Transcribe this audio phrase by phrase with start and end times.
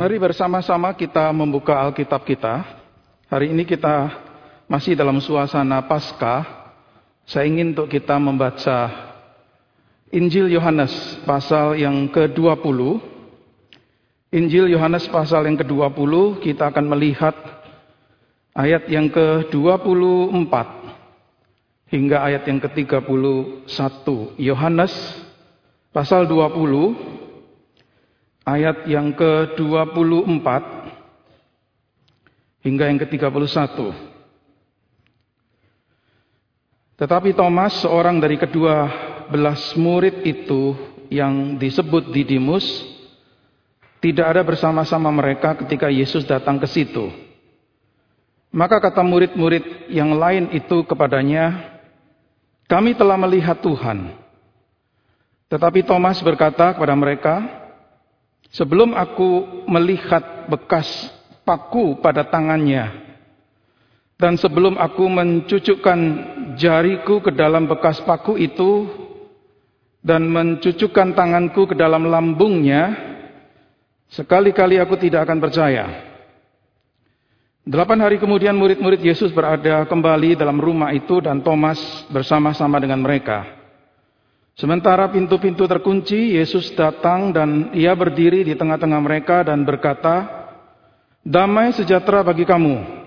[0.00, 2.64] Mari bersama-sama kita membuka Alkitab kita.
[3.28, 4.08] Hari ini kita
[4.64, 6.72] masih dalam suasana Paskah.
[7.28, 8.88] Saya ingin untuk kita membaca
[10.08, 12.80] Injil Yohanes pasal yang ke-20.
[14.32, 17.36] Injil Yohanes pasal yang ke-20 kita akan melihat
[18.56, 20.54] ayat yang ke-24
[21.92, 23.68] hingga ayat yang ke-31.
[24.40, 24.96] Yohanes
[25.92, 27.19] pasal 20
[28.50, 30.48] ayat yang ke-24
[32.66, 33.76] hingga yang ke-31.
[37.00, 38.92] Tetapi Thomas, seorang dari kedua
[39.32, 40.76] belas murid itu
[41.08, 42.66] yang disebut Didimus,
[44.04, 47.08] tidak ada bersama-sama mereka ketika Yesus datang ke situ.
[48.50, 51.78] Maka kata murid-murid yang lain itu kepadanya,
[52.66, 54.12] "Kami telah melihat Tuhan."
[55.50, 57.59] Tetapi Thomas berkata kepada mereka,
[58.50, 60.86] Sebelum aku melihat bekas
[61.46, 62.90] paku pada tangannya,
[64.18, 65.98] dan sebelum aku mencucukkan
[66.58, 68.90] jariku ke dalam bekas paku itu,
[70.02, 72.90] dan mencucukkan tanganku ke dalam lambungnya,
[74.10, 75.86] sekali-kali aku tidak akan percaya.
[77.60, 81.78] Delapan hari kemudian murid-murid Yesus berada kembali dalam rumah itu dan Thomas
[82.10, 83.59] bersama-sama dengan mereka.
[84.60, 90.28] Sementara pintu-pintu terkunci, Yesus datang dan ia berdiri di tengah-tengah mereka dan berkata,
[91.24, 93.00] Damai sejahtera bagi kamu.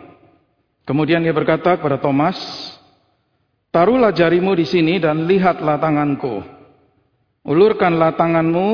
[0.82, 2.42] Kemudian ia berkata kepada Thomas,
[3.70, 6.42] Taruhlah jarimu di sini dan lihatlah tanganku.
[7.46, 8.70] Ulurkanlah tanganmu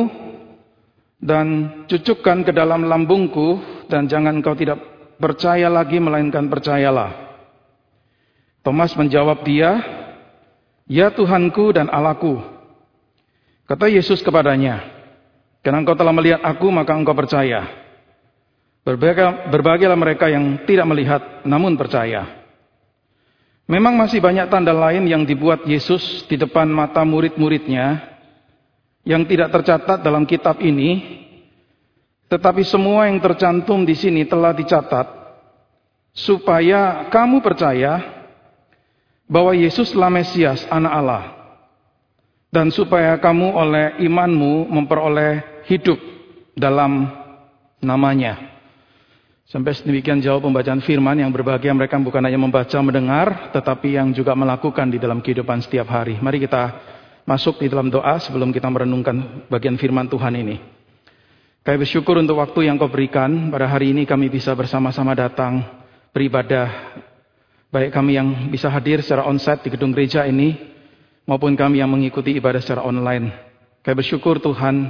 [1.20, 1.48] dan
[1.84, 3.60] cucukkan ke dalam lambungku
[3.92, 4.80] dan jangan kau tidak
[5.20, 7.12] percaya lagi melainkan percayalah.
[8.64, 9.84] Thomas menjawab dia,
[10.88, 12.59] Ya Tuhanku dan Allahku.
[13.70, 14.82] Kata Yesus kepadanya,
[15.62, 17.70] karena engkau telah melihat aku, maka engkau percaya.
[18.82, 22.50] Berbahagialah mereka yang tidak melihat, namun percaya.
[23.70, 28.10] Memang masih banyak tanda lain yang dibuat Yesus di depan mata murid-muridnya,
[29.06, 31.22] yang tidak tercatat dalam kitab ini,
[32.26, 35.06] tetapi semua yang tercantum di sini telah dicatat,
[36.10, 38.02] supaya kamu percaya
[39.30, 41.39] bahwa Yesuslah Mesias, Anak Allah
[42.50, 45.98] dan supaya kamu oleh imanmu memperoleh hidup
[46.58, 47.06] dalam
[47.78, 48.58] namanya.
[49.50, 54.38] Sampai sedemikian jauh pembacaan firman yang berbahagia mereka bukan hanya membaca, mendengar, tetapi yang juga
[54.38, 56.22] melakukan di dalam kehidupan setiap hari.
[56.22, 56.78] Mari kita
[57.26, 60.62] masuk di dalam doa sebelum kita merenungkan bagian firman Tuhan ini.
[61.66, 63.50] Kami bersyukur untuk waktu yang kau berikan.
[63.50, 65.66] Pada hari ini kami bisa bersama-sama datang
[66.14, 66.98] beribadah.
[67.74, 70.58] Baik kami yang bisa hadir secara onsite di gedung gereja ini
[71.30, 73.30] maupun kami yang mengikuti ibadah secara online.
[73.86, 74.90] Kami bersyukur Tuhan,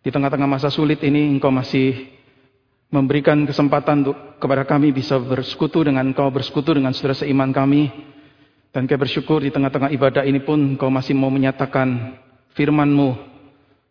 [0.00, 2.08] di tengah-tengah masa sulit ini Engkau masih
[2.88, 7.92] memberikan kesempatan untuk kepada kami bisa bersekutu dengan Engkau, bersekutu dengan saudara seiman kami.
[8.72, 12.16] Dan kami bersyukur di tengah-tengah ibadah ini pun Engkau masih mau menyatakan
[12.56, 13.28] firman-Mu.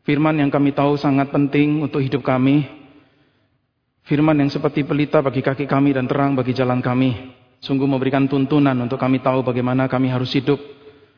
[0.02, 2.66] Firman yang kami tahu sangat penting untuk hidup kami.
[4.08, 7.38] Firman yang seperti pelita bagi kaki kami dan terang bagi jalan kami.
[7.60, 10.77] Sungguh memberikan tuntunan untuk kami tahu bagaimana kami harus hidup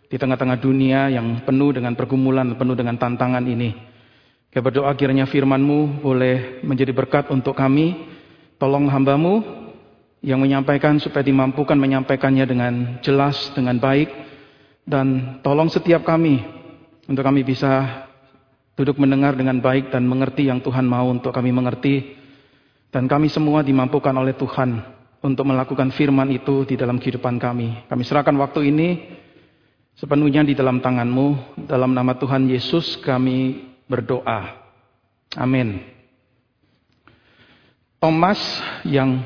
[0.10, 3.78] di tengah-tengah dunia yang penuh dengan pergumulan, penuh dengan tantangan ini.
[4.50, 8.10] Kami berdoa kiranya firman-Mu boleh menjadi berkat untuk kami.
[8.58, 9.46] Tolong hambamu
[10.26, 12.74] yang menyampaikan supaya dimampukan menyampaikannya dengan
[13.06, 14.10] jelas, dengan baik.
[14.90, 16.42] Dan tolong setiap kami
[17.06, 18.04] untuk kami bisa
[18.74, 22.18] duduk mendengar dengan baik dan mengerti yang Tuhan mau untuk kami mengerti.
[22.90, 24.82] Dan kami semua dimampukan oleh Tuhan
[25.22, 27.86] untuk melakukan firman itu di dalam kehidupan kami.
[27.86, 28.88] Kami serahkan waktu ini
[30.00, 31.60] sepenuhnya di dalam tanganmu.
[31.68, 34.56] Dalam nama Tuhan Yesus kami berdoa.
[35.36, 35.84] Amin.
[38.00, 38.40] Thomas
[38.88, 39.22] yang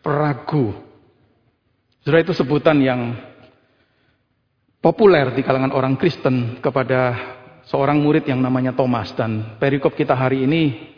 [0.00, 0.72] peragu.
[2.00, 3.12] Saudara itu sebutan yang
[4.80, 7.12] populer di kalangan orang Kristen kepada
[7.68, 9.12] seorang murid yang namanya Thomas.
[9.12, 10.90] Dan perikop kita hari ini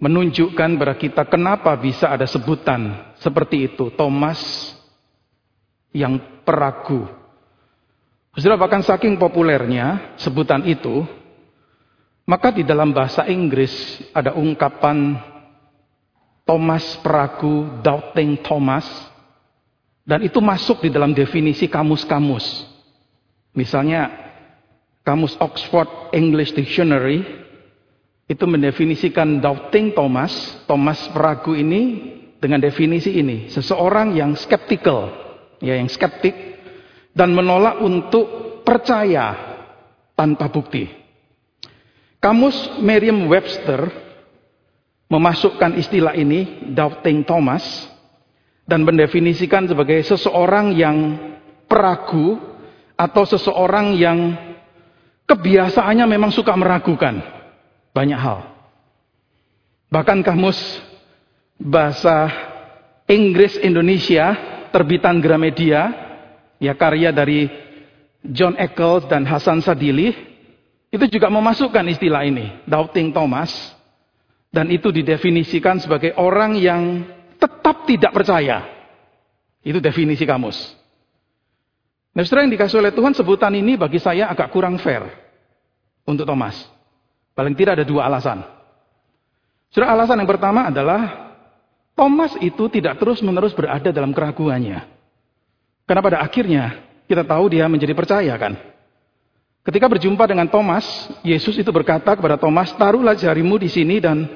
[0.00, 3.92] menunjukkan kepada kita kenapa bisa ada sebutan seperti itu.
[3.92, 4.40] Thomas
[5.92, 7.23] yang peragu.
[8.34, 11.06] Saudara bahkan saking populernya sebutan itu,
[12.26, 13.70] maka di dalam bahasa Inggris
[14.10, 15.14] ada ungkapan
[16.42, 18.84] Thomas peragu, doubting Thomas,
[20.02, 22.66] dan itu masuk di dalam definisi kamus-kamus.
[23.54, 24.10] Misalnya
[25.06, 27.22] kamus Oxford English Dictionary
[28.26, 30.34] itu mendefinisikan doubting Thomas,
[30.66, 32.10] Thomas peragu ini
[32.42, 35.14] dengan definisi ini, seseorang yang skeptical,
[35.62, 36.53] ya yang skeptik
[37.14, 38.26] dan menolak untuk
[38.66, 39.32] percaya
[40.18, 40.90] tanpa bukti.
[42.18, 43.86] Kamus Merriam-Webster
[45.06, 47.62] memasukkan istilah ini, doubting Thomas,
[48.66, 50.96] dan mendefinisikan sebagai seseorang yang
[51.70, 52.40] peragu
[52.96, 54.18] atau seseorang yang
[55.28, 57.20] kebiasaannya memang suka meragukan
[57.92, 58.40] banyak hal.
[59.92, 60.58] Bahkan kamus
[61.60, 62.32] bahasa
[63.06, 64.34] Inggris Indonesia
[64.72, 66.03] terbitan Gramedia
[66.58, 67.46] ya karya dari
[68.24, 70.14] John Eccles dan Hasan Sadili
[70.94, 73.50] itu juga memasukkan istilah ini, doubting Thomas
[74.54, 77.02] dan itu didefinisikan sebagai orang yang
[77.42, 78.62] tetap tidak percaya.
[79.66, 80.56] Itu definisi kamus.
[82.14, 85.02] Nah, setelah yang dikasih oleh Tuhan sebutan ini bagi saya agak kurang fair
[86.06, 86.54] untuk Thomas.
[87.34, 88.46] Paling tidak ada dua alasan.
[89.74, 91.34] Sudah alasan yang pertama adalah
[91.98, 94.93] Thomas itu tidak terus-menerus berada dalam keraguannya.
[95.84, 98.56] Karena pada akhirnya kita tahu dia menjadi percaya kan.
[99.64, 100.84] Ketika berjumpa dengan Thomas,
[101.24, 104.28] Yesus itu berkata kepada Thomas, taruhlah jarimu di sini dan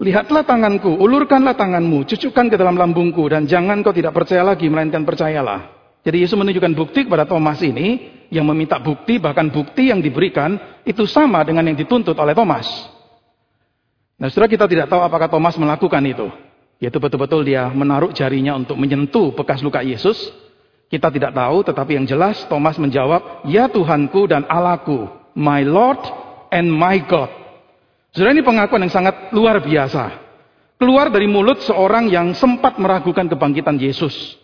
[0.00, 5.04] lihatlah tanganku, ulurkanlah tanganmu, cucukkan ke dalam lambungku dan jangan kau tidak percaya lagi, melainkan
[5.04, 5.82] percayalah.
[6.02, 10.56] Jadi Yesus menunjukkan bukti kepada Thomas ini yang meminta bukti, bahkan bukti yang diberikan
[10.88, 12.64] itu sama dengan yang dituntut oleh Thomas.
[14.16, 16.26] Nah, saudara kita tidak tahu apakah Thomas melakukan itu.
[16.78, 20.32] Yaitu betul-betul dia menaruh jarinya untuk menyentuh bekas luka Yesus
[20.92, 26.04] kita tidak tahu, tetapi yang jelas Thomas menjawab, Ya Tuhanku dan Allahku, my Lord
[26.52, 27.32] and my God.
[28.12, 30.20] Saudara ini pengakuan yang sangat luar biasa.
[30.76, 34.36] Keluar dari mulut seorang yang sempat meragukan kebangkitan Yesus.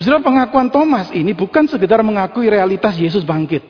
[0.00, 3.60] Saudara pengakuan Thomas ini bukan sekedar mengakui realitas Yesus bangkit.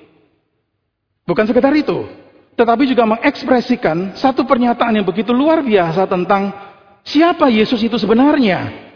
[1.26, 2.06] Bukan sekedar itu.
[2.54, 6.67] Tetapi juga mengekspresikan satu pernyataan yang begitu luar biasa tentang
[7.08, 8.86] siapa Yesus itu sebenarnya.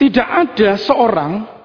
[0.00, 1.60] Tidak ada seorang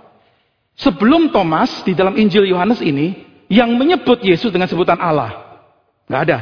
[0.75, 3.15] Sebelum Thomas di dalam Injil Yohanes ini
[3.47, 5.63] yang menyebut Yesus dengan sebutan Allah.
[6.11, 6.39] Nggak ada.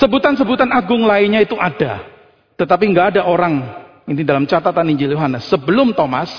[0.00, 2.08] Sebutan-sebutan agung lainnya itu ada.
[2.56, 3.60] Tetapi nggak ada orang
[4.08, 6.32] ini dalam catatan Injil Yohanes sebelum Thomas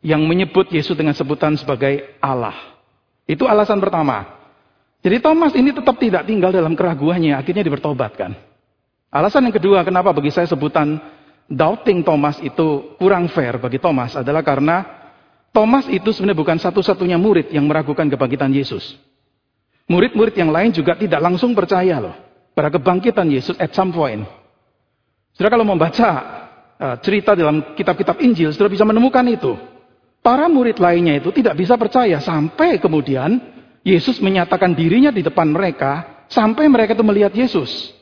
[0.00, 2.56] yang menyebut Yesus dengan sebutan sebagai Allah.
[3.28, 4.24] Itu alasan pertama.
[5.04, 8.32] Jadi Thomas ini tetap tidak tinggal dalam keraguannya, akhirnya dibertobatkan.
[9.16, 11.00] Alasan yang kedua kenapa bagi saya sebutan
[11.48, 14.84] doubting Thomas itu kurang fair bagi Thomas adalah karena
[15.56, 19.00] Thomas itu sebenarnya bukan satu-satunya murid yang meragukan kebangkitan Yesus.
[19.88, 22.12] Murid-murid yang lain juga tidak langsung percaya loh
[22.52, 24.20] pada kebangkitan Yesus at some point.
[25.32, 26.08] Saudara kalau membaca
[26.76, 29.56] uh, cerita dalam kitab-kitab Injil, saudara bisa menemukan itu.
[30.20, 33.40] Para murid lainnya itu tidak bisa percaya sampai kemudian
[33.80, 37.95] Yesus menyatakan dirinya di depan mereka sampai mereka itu melihat Yesus.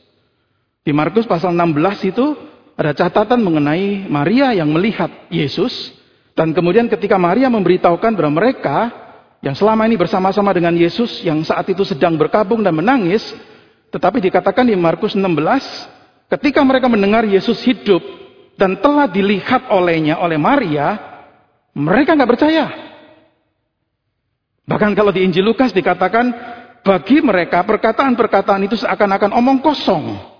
[0.85, 2.37] Di Markus pasal 16 itu
[2.77, 5.73] ada catatan mengenai Maria yang melihat Yesus
[6.37, 8.77] dan kemudian ketika Maria memberitahukan kepada mereka
[9.41, 13.23] yang selama ini bersama-sama dengan Yesus yang saat itu sedang berkabung dan menangis,
[13.89, 15.25] tetapi dikatakan di Markus 16,
[16.37, 18.01] ketika mereka mendengar Yesus hidup
[18.59, 20.97] dan telah dilihat olehnya oleh Maria,
[21.71, 22.65] mereka nggak percaya.
[24.65, 26.25] Bahkan kalau di Injil Lukas dikatakan
[26.81, 30.34] bagi mereka perkataan-perkataan itu seakan-akan omong kosong.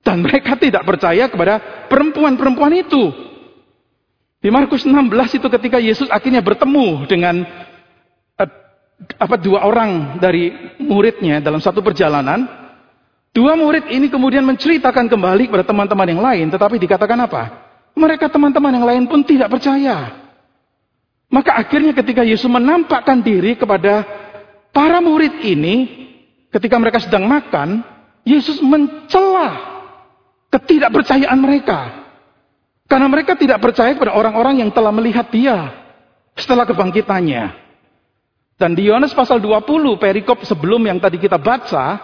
[0.00, 3.12] Dan mereka tidak percaya kepada perempuan-perempuan itu.
[4.40, 7.44] Di Markus 16 itu ketika Yesus akhirnya bertemu dengan
[8.40, 8.50] uh,
[9.20, 10.48] apa dua orang dari
[10.80, 12.48] muridnya dalam satu perjalanan,
[13.36, 17.42] dua murid ini kemudian menceritakan kembali kepada teman-teman yang lain, tetapi dikatakan apa?
[17.92, 20.16] Mereka teman-teman yang lain pun tidak percaya.
[21.28, 24.08] Maka akhirnya ketika Yesus menampakkan diri kepada
[24.72, 25.84] para murid ini,
[26.48, 27.84] ketika mereka sedang makan,
[28.24, 29.79] Yesus mencela
[30.50, 32.10] ketidakpercayaan mereka.
[32.90, 35.70] Karena mereka tidak percaya kepada orang-orang yang telah melihat dia
[36.34, 37.54] setelah kebangkitannya.
[38.58, 41.96] Dan di Yohanes pasal 20 perikop sebelum yang tadi kita baca,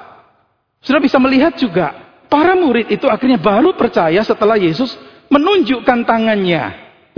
[0.81, 1.91] sudah bisa melihat juga
[2.31, 4.95] para murid itu akhirnya baru percaya setelah Yesus
[5.27, 6.65] menunjukkan tangannya,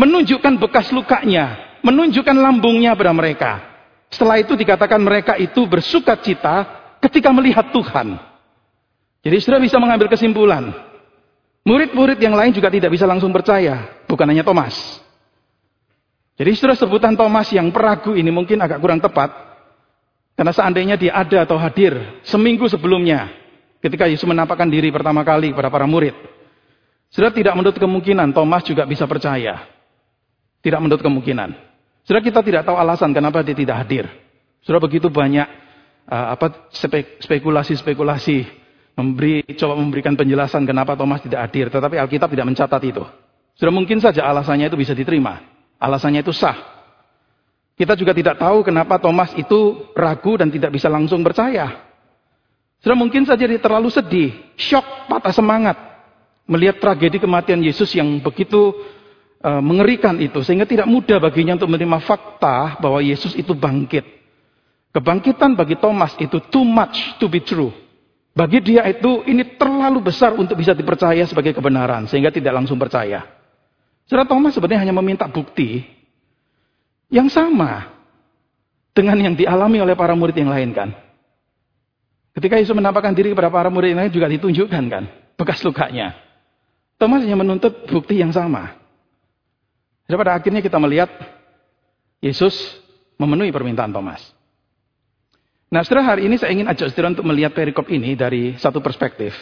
[0.00, 3.52] menunjukkan bekas lukanya, menunjukkan lambungnya pada mereka.
[4.08, 6.64] Setelah itu dikatakan mereka itu bersuka cita
[7.04, 8.16] ketika melihat Tuhan.
[9.20, 10.87] Jadi sudah bisa mengambil kesimpulan
[11.68, 14.72] Murid-murid yang lain juga tidak bisa langsung percaya, bukan hanya Thomas.
[16.40, 19.28] Jadi istilah sebutan Thomas yang peragu ini mungkin agak kurang tepat.
[20.32, 23.28] Karena seandainya dia ada atau hadir seminggu sebelumnya,
[23.84, 26.16] ketika Yesus menampakkan diri pertama kali kepada para murid.
[27.12, 29.68] Sudah tidak menurut kemungkinan Thomas juga bisa percaya.
[30.64, 31.52] Tidak menurut kemungkinan.
[32.08, 34.08] Sudah kita tidak tahu alasan kenapa dia tidak hadir.
[34.64, 35.44] Sudah begitu banyak
[36.08, 36.70] uh, apa
[37.20, 38.57] spekulasi-spekulasi
[38.98, 43.06] memberi coba memberikan penjelasan kenapa Thomas tidak hadir, tetapi Alkitab tidak mencatat itu.
[43.54, 45.38] Sudah mungkin saja alasannya itu bisa diterima.
[45.78, 46.58] Alasannya itu sah.
[47.78, 51.86] Kita juga tidak tahu kenapa Thomas itu ragu dan tidak bisa langsung percaya.
[52.82, 55.78] Sudah mungkin saja dia terlalu sedih, shock, patah semangat.
[56.50, 58.74] Melihat tragedi kematian Yesus yang begitu
[59.46, 60.42] uh, mengerikan itu.
[60.42, 64.02] Sehingga tidak mudah baginya untuk menerima fakta bahwa Yesus itu bangkit.
[64.90, 67.70] Kebangkitan bagi Thomas itu too much to be true.
[68.38, 72.06] Bagi dia itu ini terlalu besar untuk bisa dipercaya sebagai kebenaran.
[72.06, 73.26] Sehingga tidak langsung percaya.
[74.06, 75.82] Saudara Thomas sebenarnya hanya meminta bukti
[77.10, 77.90] yang sama
[78.94, 80.94] dengan yang dialami oleh para murid yang lain kan.
[82.38, 85.04] Ketika Yesus menampakkan diri kepada para murid yang lain juga ditunjukkan kan
[85.34, 86.14] bekas lukanya.
[86.94, 88.78] Thomas hanya menuntut bukti yang sama.
[90.06, 91.10] Jadi pada akhirnya kita melihat
[92.22, 92.54] Yesus
[93.18, 94.37] memenuhi permintaan Thomas.
[95.68, 99.36] Nah setelah hari ini saya ingin ajak saudara untuk melihat perikop ini dari satu perspektif.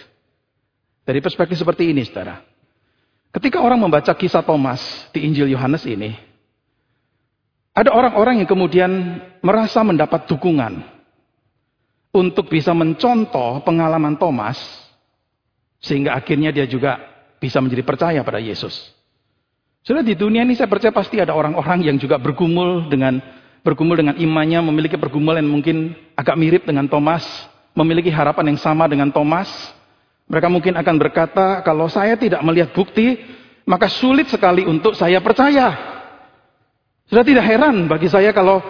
[1.07, 2.43] Dari perspektif seperti ini saudara.
[3.31, 4.83] Ketika orang membaca kisah Thomas
[5.15, 6.19] di Injil Yohanes ini,
[7.77, 8.91] ada orang-orang yang kemudian
[9.45, 10.83] merasa mendapat dukungan
[12.17, 14.57] untuk bisa mencontoh pengalaman Thomas,
[15.85, 16.97] sehingga akhirnya dia juga
[17.37, 18.73] bisa menjadi percaya pada Yesus.
[19.85, 23.21] Sudah di dunia ini saya percaya pasti ada orang-orang yang juga bergumul dengan
[23.67, 27.27] bergumul dengan imannya, memiliki pergumulan yang mungkin agak mirip dengan Thomas,
[27.75, 29.51] memiliki harapan yang sama dengan Thomas.
[30.31, 33.19] Mereka mungkin akan berkata, kalau saya tidak melihat bukti,
[33.67, 35.75] maka sulit sekali untuk saya percaya.
[37.11, 38.63] Sudah tidak heran bagi saya kalau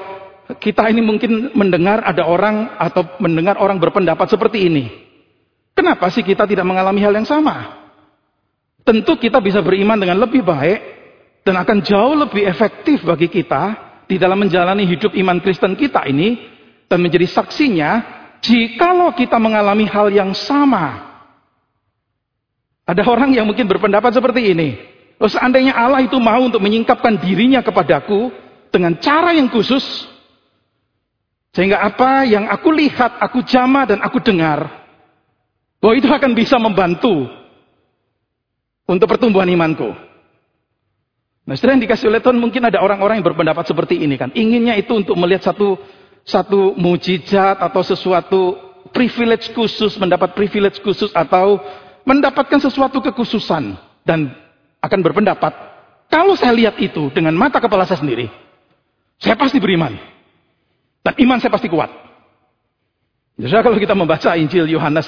[0.57, 4.85] kita ini mungkin mendengar ada orang atau mendengar orang berpendapat seperti ini.
[5.77, 7.85] Kenapa sih kita tidak mengalami hal yang sama?
[8.85, 10.81] Tentu kita bisa beriman dengan lebih baik
[11.45, 16.39] dan akan jauh lebih efektif bagi kita di dalam menjalani hidup iman Kristen kita ini
[16.87, 17.91] dan menjadi saksinya
[18.41, 21.03] jikalau kita mengalami hal yang sama.
[22.87, 24.79] Ada orang yang mungkin berpendapat seperti ini.
[25.19, 28.31] Loh, seandainya Allah itu mau untuk menyingkapkan dirinya kepadaku
[28.71, 29.83] dengan cara yang khusus,
[31.57, 34.69] sehingga apa yang aku lihat, aku jama dan aku dengar,
[35.81, 37.27] bahwa itu akan bisa membantu
[38.85, 39.89] untuk pertumbuhan imanku.
[41.47, 44.35] Nah, setelah yang dikasih oleh Tuhan mungkin ada orang-orang yang berpendapat seperti ini kan.
[44.35, 45.79] Inginnya itu untuk melihat satu
[46.27, 48.41] satu mujizat atau sesuatu
[48.91, 51.63] privilege khusus, mendapat privilege khusus atau
[52.03, 54.35] mendapatkan sesuatu kekhususan dan
[54.83, 55.55] akan berpendapat
[56.07, 58.31] kalau saya lihat itu dengan mata kepala saya sendiri,
[59.19, 59.95] saya pasti beriman.
[61.03, 61.91] Dan iman saya pasti kuat.
[63.39, 65.07] Jadi kalau kita membaca Injil Yohanes,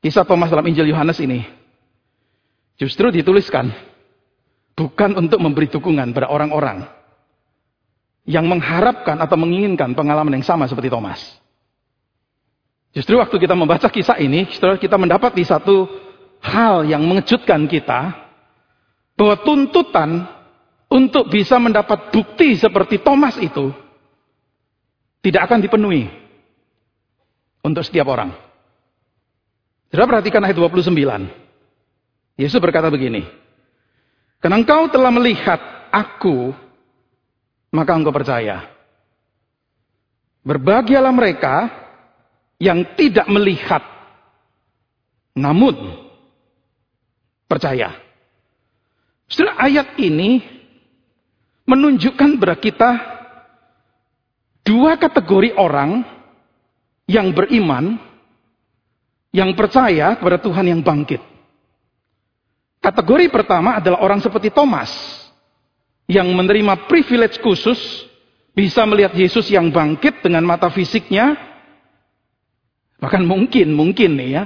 [0.00, 1.44] kisah Thomas dalam Injil Yohanes ini,
[2.80, 3.68] justru dituliskan
[4.80, 6.88] Bukan untuk memberi dukungan pada orang-orang
[8.24, 11.20] yang mengharapkan atau menginginkan pengalaman yang sama seperti Thomas.
[12.96, 15.84] Justru waktu kita membaca kisah ini, kita mendapat di satu
[16.40, 18.16] hal yang mengejutkan kita,
[19.20, 20.24] bahwa tuntutan
[20.88, 23.68] untuk bisa mendapat bukti seperti Thomas itu
[25.20, 26.08] tidak akan dipenuhi
[27.60, 28.32] untuk setiap orang.
[29.92, 30.88] Sudah perhatikan ayat 29.
[32.40, 33.28] Yesus berkata begini,
[34.40, 35.60] karena engkau telah melihat
[35.92, 36.56] aku,
[37.76, 38.64] maka engkau percaya.
[40.40, 41.68] Berbahagialah mereka
[42.56, 43.84] yang tidak melihat,
[45.36, 45.76] namun
[47.44, 47.92] percaya.
[49.28, 50.40] Setelah ayat ini
[51.68, 52.90] menunjukkan kepada kita
[54.64, 56.02] dua kategori orang
[57.04, 58.00] yang beriman,
[59.30, 61.29] yang percaya kepada Tuhan yang bangkit.
[62.80, 64.88] Kategori pertama adalah orang seperti Thomas
[66.08, 67.78] yang menerima privilege khusus
[68.56, 71.38] bisa melihat Yesus yang bangkit dengan mata fisiknya
[73.00, 74.44] bahkan mungkin mungkin nih ya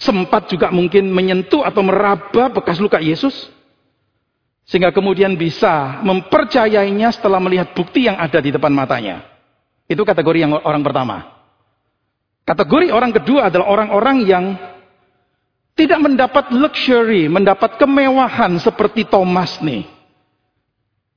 [0.00, 3.52] sempat juga mungkin menyentuh atau meraba bekas luka Yesus
[4.64, 9.28] sehingga kemudian bisa mempercayainya setelah melihat bukti yang ada di depan matanya.
[9.84, 11.16] Itu kategori yang orang pertama.
[12.48, 14.44] Kategori orang kedua adalah orang-orang yang
[15.74, 19.82] tidak mendapat luxury, mendapat kemewahan seperti Thomas nih.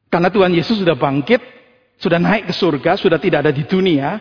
[0.09, 1.41] Karena Tuhan Yesus sudah bangkit,
[2.01, 4.17] sudah naik ke surga, sudah tidak ada di dunia,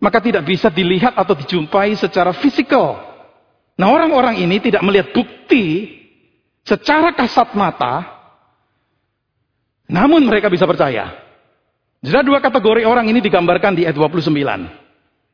[0.00, 3.04] maka tidak bisa dilihat atau dijumpai secara fisikal.
[3.76, 5.92] Nah orang-orang ini tidak melihat bukti
[6.64, 8.00] secara kasat mata,
[9.92, 11.12] namun mereka bisa percaya.
[12.00, 14.32] Jadi dua kategori orang ini digambarkan di ayat 29.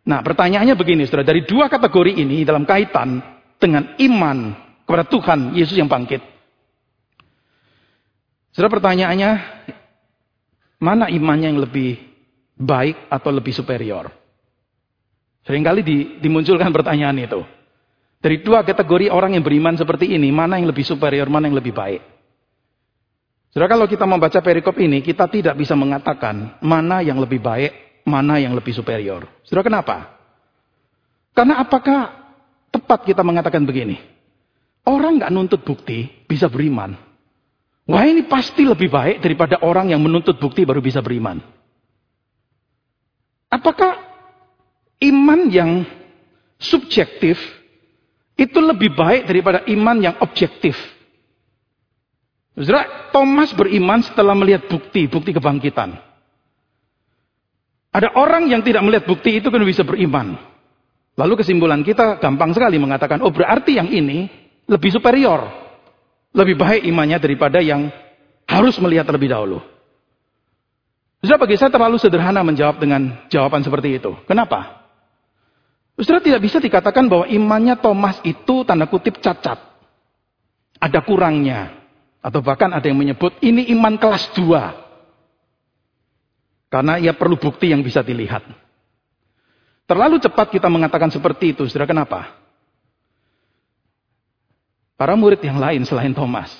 [0.02, 3.22] Nah pertanyaannya begini, saudara, dari dua kategori ini dalam kaitan
[3.62, 6.19] dengan iman kepada Tuhan Yesus yang bangkit.
[8.50, 9.31] Saudara pertanyaannya,
[10.83, 11.97] mana imannya yang lebih
[12.59, 14.11] baik atau lebih superior?
[15.47, 17.40] Seringkali di, dimunculkan pertanyaan itu.
[18.23, 21.75] Dari dua kategori orang yang beriman seperti ini, mana yang lebih superior, mana yang lebih
[21.75, 22.02] baik?
[23.50, 28.38] Saudara kalau kita membaca perikop ini, kita tidak bisa mengatakan mana yang lebih baik, mana
[28.38, 29.26] yang lebih superior.
[29.42, 29.97] Saudara kenapa?
[31.35, 32.22] Karena apakah
[32.73, 34.00] tepat kita mengatakan begini.
[34.83, 36.97] Orang nggak nuntut bukti bisa beriman.
[37.87, 41.38] Wah ini pasti lebih baik daripada orang yang menuntut bukti baru bisa beriman.
[43.52, 44.00] Apakah
[45.05, 45.85] iman yang
[46.57, 47.37] subjektif
[48.35, 50.75] itu lebih baik daripada iman yang objektif?
[52.57, 55.97] Saudara, Thomas beriman setelah melihat bukti, bukti kebangkitan.
[57.93, 60.37] Ada orang yang tidak melihat bukti itu kan bisa beriman.
[61.12, 64.33] Lalu kesimpulan kita gampang sekali mengatakan, oh berarti yang ini
[64.64, 65.45] lebih superior.
[66.33, 67.92] Lebih baik imannya daripada yang
[68.49, 69.61] harus melihat terlebih dahulu.
[71.21, 74.16] Saudara bagi saya terlalu sederhana menjawab dengan jawaban seperti itu.
[74.25, 74.88] Kenapa?
[76.00, 79.61] Saudara tidak bisa dikatakan bahwa imannya Thomas itu tanda kutip cacat.
[80.81, 81.85] Ada kurangnya.
[82.25, 86.73] Atau bahkan ada yang menyebut ini iman kelas 2.
[86.73, 88.62] Karena ia perlu bukti yang bisa dilihat.
[89.86, 91.66] Terlalu cepat kita mengatakan seperti itu.
[91.66, 92.32] Saudara kenapa?
[94.94, 96.52] Para murid yang lain selain Thomas.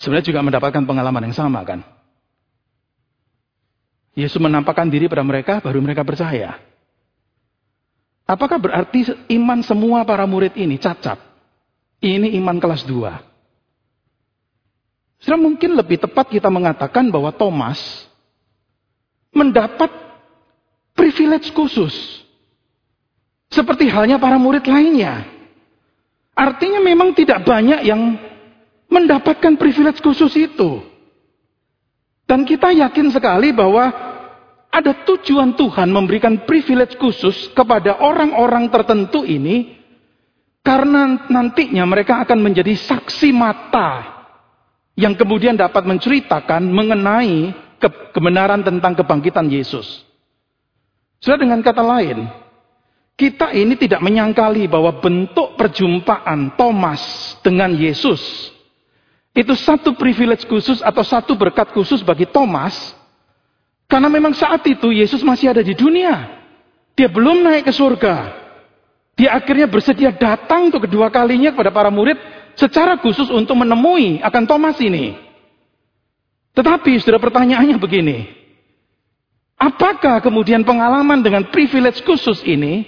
[0.00, 1.84] Sebenarnya juga mendapatkan pengalaman yang sama kan.
[4.16, 6.58] Yesus menampakkan diri pada mereka, baru mereka percaya.
[8.26, 11.20] Apakah berarti iman semua para murid ini cacat?
[11.98, 13.20] Ini iman kelas dua.
[15.18, 17.78] Sudah mungkin lebih tepat kita mengatakan bahwa Thomas
[19.34, 19.90] mendapat
[20.98, 21.94] privilege khusus.
[23.48, 25.22] Seperti halnya para murid lainnya.
[26.34, 28.18] Artinya memang tidak banyak yang
[28.90, 30.82] mendapatkan privilege khusus itu.
[32.28, 33.88] Dan kita yakin sekali bahwa
[34.68, 39.80] ada tujuan Tuhan memberikan privilege khusus kepada orang-orang tertentu ini
[40.60, 44.20] karena nantinya mereka akan menjadi saksi mata
[44.92, 47.56] yang kemudian dapat menceritakan mengenai
[48.12, 50.07] kebenaran tentang kebangkitan Yesus.
[51.18, 52.30] Sudah dengan kata lain,
[53.18, 58.54] kita ini tidak menyangkali bahwa bentuk perjumpaan Thomas dengan Yesus
[59.34, 62.94] itu satu privilege khusus atau satu berkat khusus bagi Thomas
[63.90, 66.38] karena memang saat itu Yesus masih ada di dunia.
[66.94, 68.38] Dia belum naik ke surga.
[69.18, 72.18] Dia akhirnya bersedia datang untuk kedua kalinya kepada para murid
[72.54, 75.18] secara khusus untuk menemui akan Thomas ini.
[76.54, 78.37] Tetapi sudah pertanyaannya begini.
[79.58, 82.86] Apakah kemudian pengalaman dengan privilege khusus ini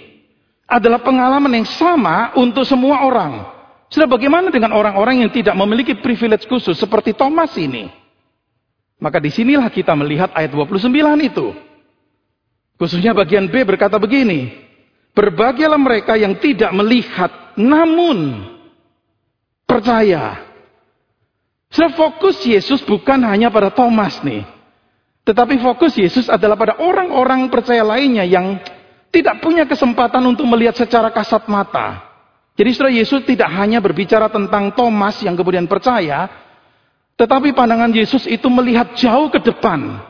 [0.71, 3.43] adalah pengalaman yang sama untuk semua orang.
[3.91, 7.91] Sudah bagaimana dengan orang-orang yang tidak memiliki privilege khusus seperti Thomas ini?
[9.03, 10.87] Maka di sinilah kita melihat ayat 29
[11.27, 11.51] itu.
[12.79, 14.47] Khususnya bagian B berkata begini.
[15.11, 18.47] Berbahagialah mereka yang tidak melihat namun
[19.67, 20.39] percaya.
[21.67, 24.60] Sudah fokus Yesus bukan hanya pada Thomas nih.
[25.21, 28.57] Tetapi fokus Yesus adalah pada orang-orang percaya lainnya yang
[29.13, 32.09] tidak punya kesempatan untuk melihat secara kasat mata.
[32.57, 36.27] Jadi saudara Yesus tidak hanya berbicara tentang Thomas yang kemudian percaya,
[37.15, 40.09] tetapi pandangan Yesus itu melihat jauh ke depan.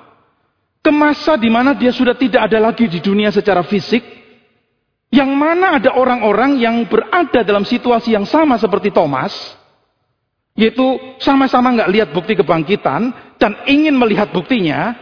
[0.82, 4.02] Ke masa di mana dia sudah tidak ada lagi di dunia secara fisik,
[5.14, 9.60] yang mana ada orang-orang yang berada dalam situasi yang sama seperti Thomas,
[10.56, 14.94] yaitu sama-sama nggak lihat bukti kebangkitan dan ingin melihat buktinya,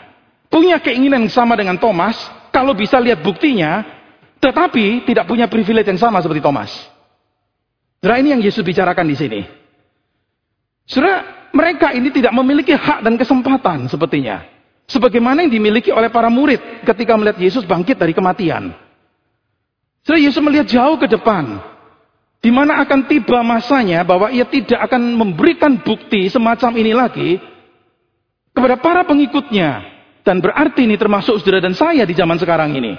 [0.48, 2.16] punya keinginan yang sama dengan Thomas,
[2.54, 3.84] kalau bisa lihat buktinya,
[4.40, 6.72] tetapi tidak punya privilege yang sama seperti Thomas.
[8.00, 9.42] Saudara ini yang Yesus bicarakan di sini.
[10.88, 14.46] Saudara, mereka ini tidak memiliki hak dan kesempatan sepertinya.
[14.90, 18.74] Sebagaimana yang dimiliki oleh para murid ketika melihat Yesus bangkit dari kematian.
[20.02, 21.62] Saudara, Yesus melihat jauh ke depan.
[22.40, 27.30] Di mana akan tiba masanya bahwa ia tidak akan memberikan bukti semacam ini lagi
[28.56, 30.00] kepada para pengikutnya.
[30.24, 32.96] Dan berarti ini termasuk saudara dan saya di zaman sekarang ini.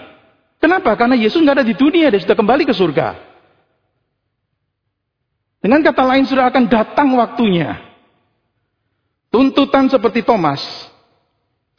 [0.60, 0.92] Kenapa?
[0.92, 3.16] Karena Yesus nggak ada di dunia, dia sudah kembali ke surga.
[5.60, 7.80] Dengan kata lain sudah akan datang waktunya.
[9.32, 10.60] Tuntutan seperti Thomas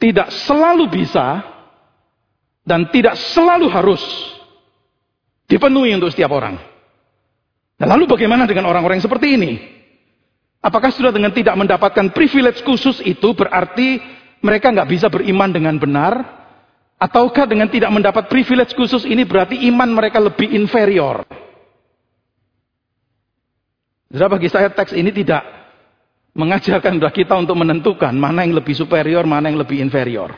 [0.02, 1.46] tidak selalu bisa
[2.66, 4.02] dan tidak selalu harus
[5.46, 6.71] dipenuhi untuk setiap orang.
[7.82, 9.58] Dan lalu bagaimana dengan orang-orang seperti ini?
[10.62, 13.98] Apakah sudah dengan tidak mendapatkan privilege khusus itu berarti
[14.38, 16.14] mereka nggak bisa beriman dengan benar,
[16.94, 21.26] ataukah dengan tidak mendapat privilege khusus ini berarti iman mereka lebih inferior?
[24.14, 25.42] Jadi bagi saya teks ini tidak
[26.38, 30.30] mengajarkan kita untuk menentukan mana yang lebih superior, mana yang lebih inferior.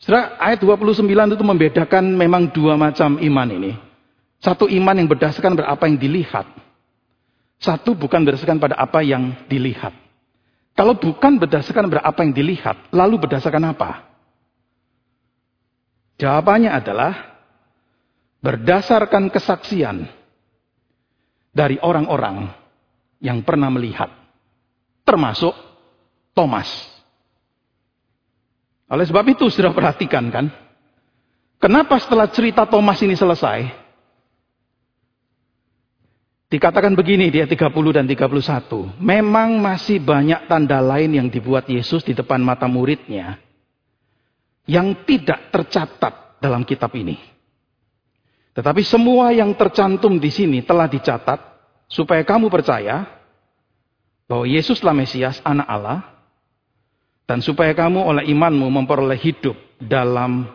[0.00, 3.93] Saudara, ayat 29 itu membedakan memang dua macam iman ini.
[4.44, 6.44] Satu iman yang berdasarkan pada apa yang dilihat.
[7.56, 9.96] Satu bukan berdasarkan pada apa yang dilihat.
[10.76, 14.04] Kalau bukan berdasarkan apa yang dilihat, lalu berdasarkan apa?
[16.20, 17.40] Jawabannya adalah
[18.44, 20.12] berdasarkan kesaksian
[21.56, 22.52] dari orang-orang
[23.24, 24.12] yang pernah melihat,
[25.08, 25.56] termasuk
[26.36, 26.68] Thomas.
[28.92, 30.52] Oleh sebab itu sudah perhatikan kan,
[31.56, 33.83] kenapa setelah cerita Thomas ini selesai,
[36.54, 42.06] dikatakan begini di ayat 30 dan 31, memang masih banyak tanda lain yang dibuat Yesus
[42.06, 43.42] di depan mata muridnya
[44.70, 47.18] yang tidak tercatat dalam kitab ini.
[48.54, 51.42] Tetapi semua yang tercantum di sini telah dicatat
[51.90, 53.02] supaya kamu percaya
[54.30, 56.00] bahwa Yesuslah Mesias, anak Allah,
[57.26, 60.46] dan supaya kamu oleh imanmu memperoleh hidup dalam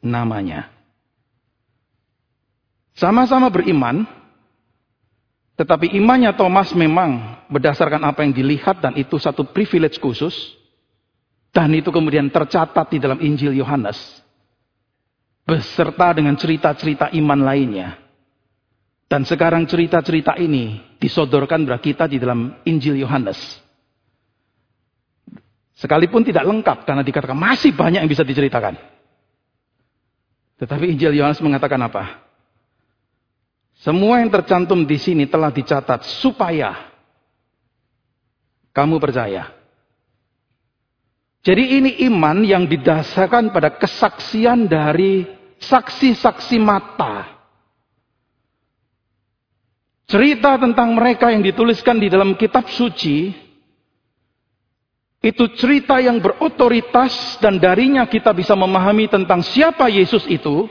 [0.00, 0.72] namanya.
[2.96, 4.08] Sama-sama beriman,
[5.56, 10.52] tetapi imannya Thomas memang berdasarkan apa yang dilihat dan itu satu privilege khusus.
[11.48, 13.96] Dan itu kemudian tercatat di dalam Injil Yohanes.
[15.48, 17.96] Beserta dengan cerita-cerita iman lainnya.
[19.08, 23.40] Dan sekarang cerita-cerita ini disodorkan kepada kita di dalam Injil Yohanes.
[25.80, 28.76] Sekalipun tidak lengkap karena dikatakan masih banyak yang bisa diceritakan.
[30.60, 32.25] Tetapi Injil Yohanes mengatakan apa?
[33.86, 36.90] Semua yang tercantum di sini telah dicatat supaya
[38.74, 39.46] kamu percaya.
[41.46, 45.22] Jadi ini iman yang didasarkan pada kesaksian dari
[45.62, 47.30] saksi-saksi mata.
[50.10, 53.30] Cerita tentang mereka yang dituliskan di dalam kitab suci
[55.22, 60.66] itu cerita yang berotoritas dan darinya kita bisa memahami tentang siapa Yesus itu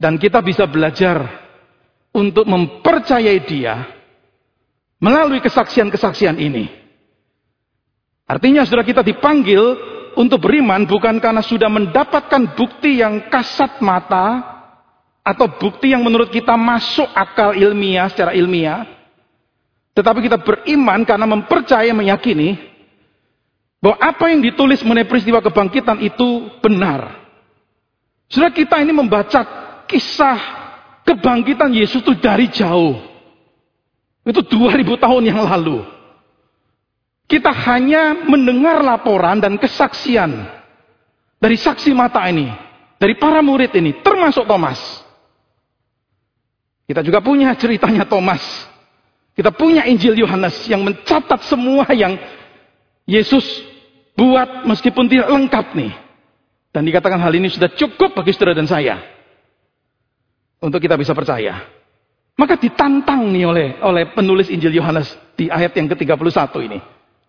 [0.00, 1.41] dan kita bisa belajar
[2.12, 3.88] untuk mempercayai dia
[5.02, 6.70] melalui kesaksian-kesaksian ini.
[8.28, 9.60] Artinya sudah kita dipanggil
[10.14, 14.40] untuk beriman bukan karena sudah mendapatkan bukti yang kasat mata
[15.24, 18.86] atau bukti yang menurut kita masuk akal ilmiah secara ilmiah.
[19.92, 22.56] Tetapi kita beriman karena mempercaya meyakini
[23.82, 27.20] bahwa apa yang ditulis mengenai peristiwa kebangkitan itu benar.
[28.30, 29.44] Sudah kita ini membaca
[29.84, 30.61] kisah
[31.06, 32.98] kebangkitan Yesus itu dari jauh.
[34.22, 35.82] Itu 2000 tahun yang lalu.
[37.26, 40.30] Kita hanya mendengar laporan dan kesaksian
[41.42, 42.46] dari saksi mata ini,
[43.00, 44.78] dari para murid ini, termasuk Thomas.
[46.86, 48.42] Kita juga punya ceritanya Thomas.
[49.32, 52.20] Kita punya Injil Yohanes yang mencatat semua yang
[53.08, 53.42] Yesus
[54.12, 55.92] buat meskipun tidak lengkap nih.
[56.72, 59.00] Dan dikatakan hal ini sudah cukup bagi saudara dan saya.
[60.62, 61.66] Untuk kita bisa percaya.
[62.38, 66.78] Maka ditantang nih oleh oleh penulis Injil Yohanes di ayat yang ke-31 ini.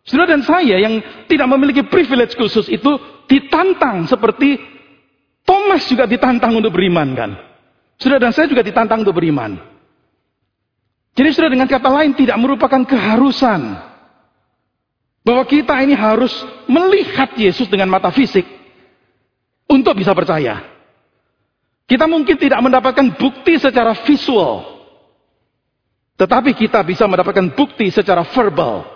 [0.04, 2.92] Saudara dan saya yang tidak memiliki privilege khusus itu
[3.28, 4.60] ditantang seperti
[5.44, 7.32] Thomas juga ditantang untuk beriman kan.
[8.00, 9.60] Saudara dan saya juga ditantang untuk beriman.
[11.14, 13.92] Jadi saudara dengan kata lain tidak merupakan keharusan.
[15.24, 16.36] Bahwa kita ini harus
[16.68, 18.44] melihat Yesus dengan mata fisik.
[19.72, 20.73] Untuk bisa percaya.
[21.84, 24.74] Kita mungkin tidak mendapatkan bukti secara visual.
[26.16, 28.88] Tetapi kita bisa mendapatkan bukti secara verbal.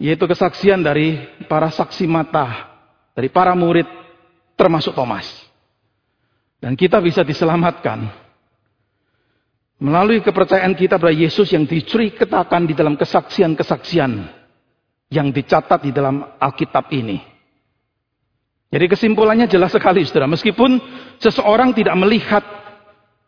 [0.00, 2.72] Yaitu kesaksian dari para saksi mata,
[3.12, 3.86] dari para murid,
[4.56, 5.28] termasuk Thomas.
[6.62, 8.06] Dan kita bisa diselamatkan
[9.82, 14.12] melalui kepercayaan kita pada Yesus yang diceritakan di dalam kesaksian-kesaksian
[15.10, 17.31] yang dicatat di dalam Alkitab ini.
[18.72, 20.26] Jadi kesimpulannya jelas sekali saudara.
[20.32, 20.80] Meskipun
[21.20, 22.40] seseorang tidak melihat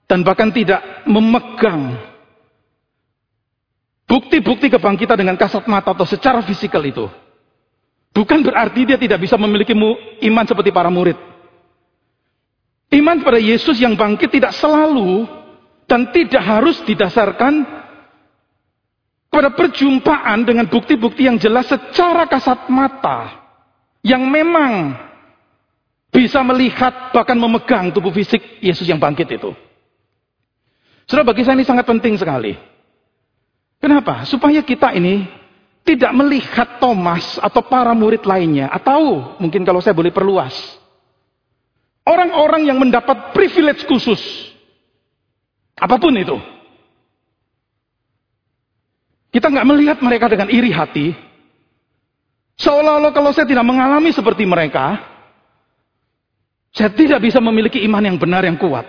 [0.08, 2.00] dan bahkan tidak memegang
[4.04, 7.08] Bukti-bukti kebangkitan dengan kasat mata atau secara fisikal itu.
[8.14, 9.74] Bukan berarti dia tidak bisa memiliki
[10.28, 11.16] iman seperti para murid.
[12.94, 15.26] Iman pada Yesus yang bangkit tidak selalu
[15.90, 17.66] dan tidak harus didasarkan
[19.32, 23.42] pada perjumpaan dengan bukti-bukti yang jelas secara kasat mata.
[24.04, 24.72] Yang memang
[26.14, 29.50] bisa melihat bahkan memegang tubuh fisik Yesus yang bangkit itu.
[31.10, 32.54] Saudara bagi saya ini sangat penting sekali.
[33.82, 34.22] Kenapa?
[34.22, 35.26] Supaya kita ini
[35.82, 38.70] tidak melihat Thomas atau para murid lainnya.
[38.70, 40.54] Atau mungkin kalau saya boleh perluas.
[42.06, 44.22] Orang-orang yang mendapat privilege khusus.
[45.74, 46.38] Apa pun itu.
[49.34, 51.10] Kita nggak melihat mereka dengan iri hati.
[52.54, 55.13] Seolah-olah kalau saya tidak mengalami seperti mereka,
[56.74, 58.84] saya tidak bisa memiliki iman yang benar yang kuat.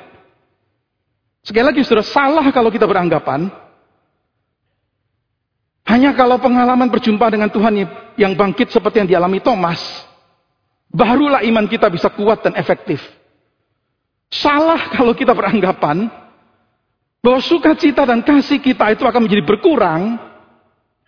[1.46, 3.54] Sekali lagi sudah salah kalau kita beranggapan
[5.86, 7.86] hanya kalau pengalaman berjumpa dengan Tuhan
[8.18, 9.78] yang bangkit seperti yang dialami Thomas,
[10.90, 12.98] barulah iman kita bisa kuat dan efektif.
[14.34, 16.10] Salah kalau kita beranggapan
[17.26, 20.14] Bahwa sukacita dan kasih kita itu akan menjadi berkurang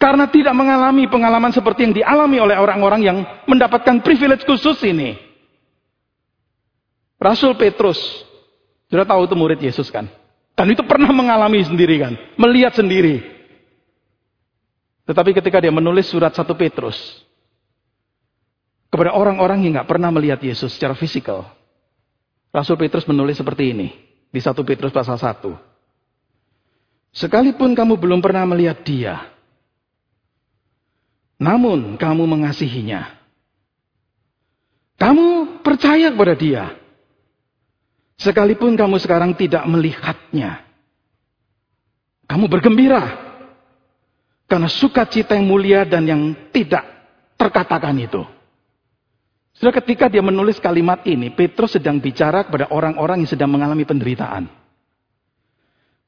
[0.01, 5.13] karena tidak mengalami pengalaman seperti yang dialami oleh orang-orang yang mendapatkan privilege khusus ini.
[7.17, 7.97] Rasul Petrus,
[8.89, 10.05] sudah tahu itu murid Yesus kan?
[10.57, 12.13] Dan itu pernah mengalami sendiri kan?
[12.37, 13.21] Melihat sendiri.
[15.05, 16.97] Tetapi ketika dia menulis surat satu Petrus,
[18.91, 21.47] kepada orang-orang yang nggak pernah melihat Yesus secara fisikal,
[22.51, 23.87] Rasul Petrus menulis seperti ini
[24.31, 25.53] di 1 Petrus pasal 1.
[27.13, 29.15] Sekalipun kamu belum pernah melihat dia,
[31.37, 33.13] namun kamu mengasihinya.
[34.97, 36.73] Kamu percaya kepada dia.
[38.17, 40.65] Sekalipun kamu sekarang tidak melihatnya.
[42.25, 43.29] Kamu bergembira.
[44.49, 46.81] Karena sukacita yang mulia dan yang tidak
[47.37, 48.25] terkatakan itu.
[49.57, 54.49] Sudah ketika dia menulis kalimat ini, Petrus sedang bicara kepada orang-orang yang sedang mengalami penderitaan.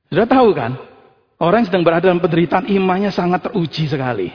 [0.09, 0.77] Sudah tahu kan?
[1.37, 4.33] Orang yang sedang berada dalam penderitaan imannya sangat teruji sekali.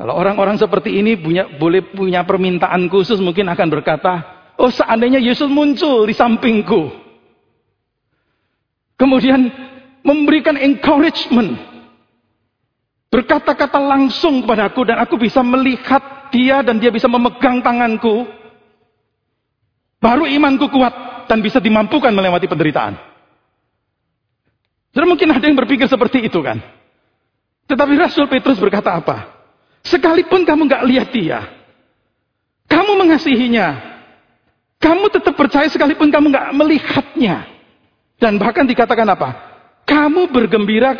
[0.00, 5.48] Kalau orang-orang seperti ini punya, boleh punya permintaan khusus mungkin akan berkata, oh seandainya Yesus
[5.48, 6.92] muncul di sampingku.
[9.00, 9.48] Kemudian
[10.04, 11.56] memberikan encouragement.
[13.10, 18.28] Berkata-kata langsung kepada aku dan aku bisa melihat dia dan dia bisa memegang tanganku.
[19.98, 22.94] Baru imanku kuat dan bisa dimampukan melewati penderitaan.
[24.90, 26.60] Jadi mungkin ada yang berpikir seperti itu kan.
[27.66, 29.30] Tetapi Rasul Petrus berkata apa?
[29.86, 31.40] Sekalipun kamu nggak lihat dia,
[32.68, 33.89] kamu mengasihinya,
[34.80, 37.36] kamu tetap percaya sekalipun kamu nggak melihatnya.
[38.20, 39.28] Dan bahkan dikatakan apa?
[39.84, 40.96] Kamu bergembira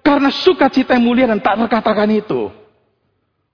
[0.00, 2.52] karena sukacita yang mulia dan tak terkatakan itu.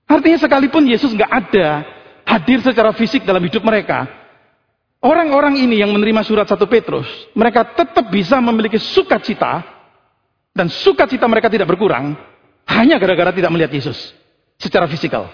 [0.07, 1.67] Artinya sekalipun Yesus nggak ada
[2.27, 4.07] hadir secara fisik dalam hidup mereka,
[4.97, 7.05] Orang-orang ini yang menerima surat satu Petrus,
[7.37, 9.61] mereka tetap bisa memiliki sukacita
[10.57, 12.17] dan sukacita mereka tidak berkurang
[12.65, 14.17] hanya gara-gara tidak melihat Yesus
[14.57, 15.29] secara fisikal.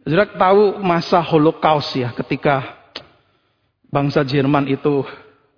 [0.00, 2.80] Sudah tahu masa Holocaust ya ketika
[3.92, 5.04] bangsa Jerman itu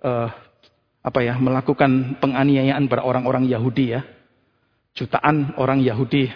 [0.03, 0.27] uh,
[1.03, 4.03] apa ya melakukan penganiayaan pada orang-orang Yahudi ya.
[4.93, 6.29] Jutaan orang Yahudi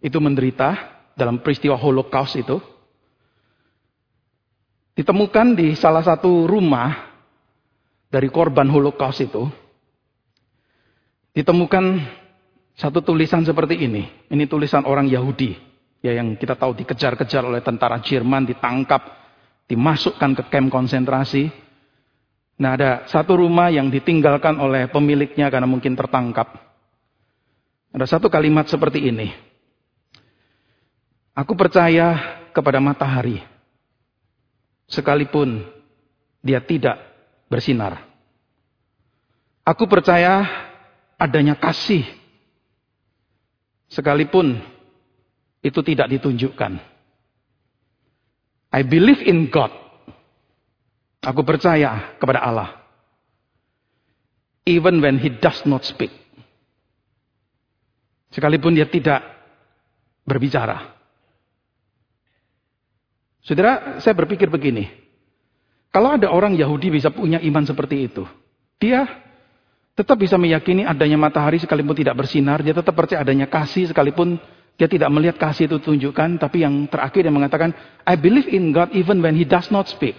[0.00, 0.74] itu menderita
[1.12, 2.56] dalam peristiwa Holocaust itu
[4.96, 7.14] ditemukan di salah satu rumah
[8.08, 9.44] dari korban Holocaust itu
[11.36, 12.00] ditemukan
[12.80, 14.08] satu tulisan seperti ini.
[14.32, 15.69] Ini tulisan orang Yahudi
[16.00, 19.00] ya yang kita tahu dikejar-kejar oleh tentara Jerman, ditangkap,
[19.68, 21.48] dimasukkan ke kamp konsentrasi.
[22.60, 26.60] Nah, ada satu rumah yang ditinggalkan oleh pemiliknya karena mungkin tertangkap.
[27.92, 29.32] Ada satu kalimat seperti ini.
[31.32, 33.40] Aku percaya kepada matahari.
[34.90, 35.64] Sekalipun
[36.44, 36.98] dia tidak
[37.48, 38.04] bersinar.
[39.64, 40.44] Aku percaya
[41.16, 42.04] adanya kasih.
[43.90, 44.60] Sekalipun
[45.60, 46.72] itu tidak ditunjukkan.
[48.70, 49.72] I believe in God.
[51.20, 52.80] Aku percaya kepada Allah.
[54.64, 56.12] Even when he does not speak.
[58.30, 59.20] Sekalipun dia tidak
[60.24, 60.96] berbicara.
[63.42, 64.86] Saudara, saya berpikir begini.
[65.90, 68.22] Kalau ada orang Yahudi bisa punya iman seperti itu.
[68.78, 69.04] Dia
[69.98, 72.62] tetap bisa meyakini adanya matahari sekalipun tidak bersinar.
[72.62, 74.38] Dia tetap percaya adanya kasih sekalipun
[74.80, 76.40] dia tidak melihat kasih itu tunjukkan.
[76.40, 77.76] Tapi yang terakhir dia mengatakan,
[78.08, 80.16] I believe in God even when he does not speak.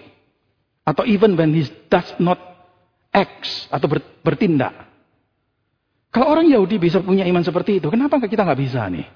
[0.86, 2.38] Atau even when he does not
[3.10, 3.90] act atau
[4.22, 4.70] bertindak.
[6.14, 9.06] Kalau orang Yahudi bisa punya iman seperti itu, kenapa kita nggak bisa nih?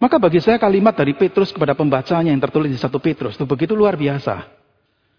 [0.00, 3.76] Maka bagi saya kalimat dari Petrus kepada pembacanya yang tertulis di satu Petrus itu begitu
[3.76, 4.48] luar biasa.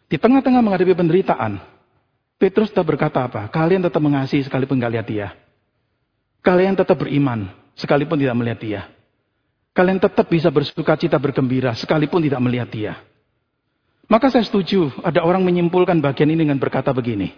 [0.09, 1.61] Di tengah-tengah menghadapi penderitaan,
[2.41, 3.45] Petrus tetap berkata apa?
[3.53, 5.27] Kalian tetap mengasihi sekalipun gak lihat dia.
[6.41, 8.81] Kalian tetap beriman sekalipun tidak melihat dia.
[9.71, 12.93] Kalian tetap bisa bersuka cita bergembira sekalipun tidak melihat dia.
[14.11, 17.31] Maka saya setuju ada orang menyimpulkan bagian ini dengan berkata begini.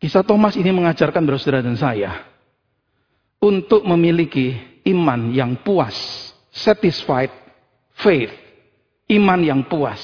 [0.00, 2.24] Kisah Thomas ini mengajarkan saudara dan saya
[3.44, 4.56] untuk memiliki
[4.88, 5.92] iman yang puas,
[6.48, 7.28] satisfied
[8.00, 8.32] faith,
[9.12, 10.00] iman yang puas.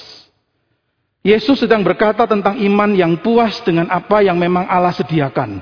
[1.24, 5.60] Yesus sedang berkata tentang iman yang puas dengan apa yang memang Allah sediakan.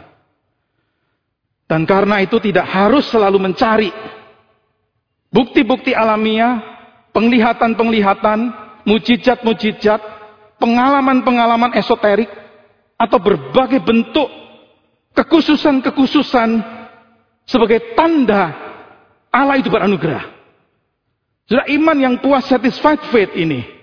[1.70, 3.90] Dan karena itu tidak harus selalu mencari
[5.33, 6.61] bukti-bukti alamiah,
[7.12, 8.53] penglihatan-penglihatan,
[8.85, 10.01] mujizat-mujizat,
[10.61, 12.29] pengalaman-pengalaman esoterik,
[12.99, 14.27] atau berbagai bentuk
[15.14, 16.62] kekhususan-kekhususan
[17.47, 18.55] sebagai tanda
[19.31, 20.25] Allah itu beranugerah.
[21.49, 23.79] Sudah iman yang puas satisfied faith ini.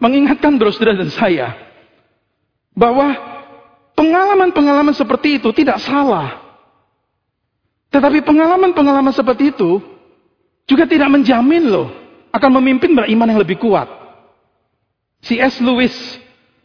[0.00, 1.52] mengingatkan saudara dan saya
[2.72, 3.12] bahwa
[3.92, 6.40] pengalaman-pengalaman seperti itu tidak salah.
[7.92, 9.76] Tetapi pengalaman-pengalaman seperti itu
[10.70, 11.90] juga tidak menjamin loh
[12.30, 13.90] akan memimpin beriman yang lebih kuat.
[15.26, 15.58] C.S.
[15.58, 15.92] Lewis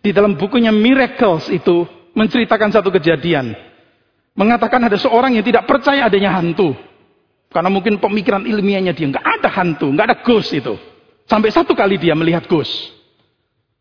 [0.06, 3.58] di dalam bukunya Miracles itu menceritakan satu kejadian.
[4.38, 6.78] Mengatakan ada seorang yang tidak percaya adanya hantu.
[7.50, 10.76] Karena mungkin pemikiran ilmiahnya dia nggak ada hantu, nggak ada ghost itu.
[11.26, 12.94] Sampai satu kali dia melihat ghost.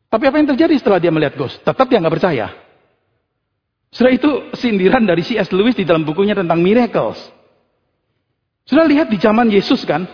[0.08, 1.58] Tapi apa yang terjadi setelah dia melihat ghost?
[1.60, 2.46] Tetap dia nggak percaya.
[3.90, 5.50] Setelah itu sindiran dari C.S.
[5.50, 7.18] Lewis di dalam bukunya tentang miracles.
[8.64, 10.08] Sudah lihat di zaman Yesus kan?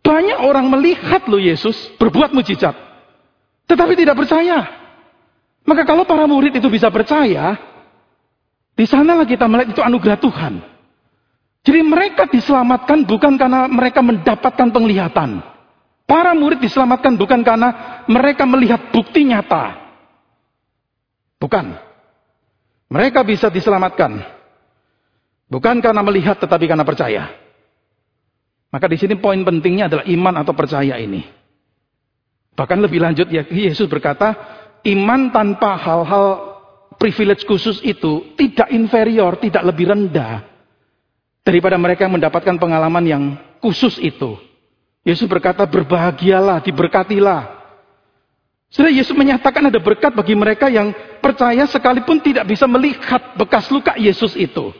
[0.00, 2.72] Banyak orang melihat loh Yesus berbuat mujizat.
[3.68, 4.68] Tetapi tidak percaya.
[5.64, 7.56] Maka kalau para murid itu bisa percaya,
[8.74, 10.54] di sanalah kita melihat itu anugerah Tuhan.
[11.60, 15.44] Jadi mereka diselamatkan bukan karena mereka mendapatkan penglihatan.
[16.08, 19.78] Para murid diselamatkan bukan karena mereka melihat bukti nyata.
[21.38, 21.76] Bukan.
[22.90, 24.18] Mereka bisa diselamatkan
[25.46, 27.30] bukan karena melihat tetapi karena percaya.
[28.70, 31.26] Maka di sini poin pentingnya adalah iman atau percaya ini.
[32.54, 34.34] Bahkan lebih lanjut ya Yesus berkata,
[34.86, 36.26] iman tanpa hal-hal
[36.94, 40.46] privilege khusus itu tidak inferior, tidak lebih rendah
[41.42, 43.22] daripada mereka yang mendapatkan pengalaman yang
[43.58, 44.38] khusus itu.
[45.02, 47.58] Yesus berkata, berbahagialah, diberkatilah.
[48.70, 53.98] Sudah Yesus menyatakan ada berkat bagi mereka yang percaya sekalipun tidak bisa melihat bekas luka
[53.98, 54.70] Yesus itu.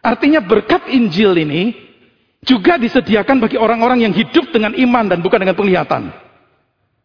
[0.00, 1.85] Artinya berkat Injil ini
[2.46, 6.14] juga disediakan bagi orang-orang yang hidup dengan iman dan bukan dengan penglihatan.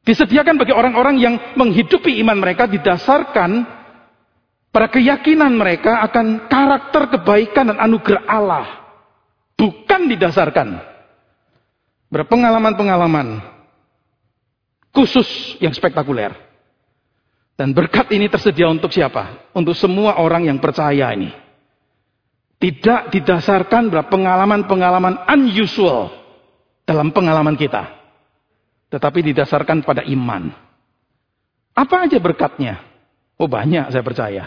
[0.06, 3.65] Disediakan bagi orang-orang yang menghidupi iman mereka didasarkan
[4.71, 8.65] pada keyakinan mereka akan karakter kebaikan dan anugerah Allah.
[9.58, 10.82] Bukan didasarkan
[12.10, 13.41] berpengalaman-pengalaman
[14.93, 16.34] khusus yang spektakuler.
[17.58, 19.54] Dan berkat ini tersedia untuk siapa?
[19.54, 21.30] Untuk semua orang yang percaya ini.
[22.62, 26.13] Tidak didasarkan pada pengalaman-pengalaman unusual
[26.86, 27.89] dalam pengalaman kita.
[28.93, 30.54] Tetapi didasarkan pada iman.
[31.74, 32.86] Apa aja berkatnya?
[33.41, 34.43] Oh banyak saya percaya.